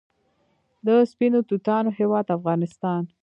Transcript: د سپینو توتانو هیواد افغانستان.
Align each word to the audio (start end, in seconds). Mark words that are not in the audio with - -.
د 0.85 0.87
سپینو 1.11 1.39
توتانو 1.49 1.89
هیواد 1.99 2.25
افغانستان. 2.37 3.01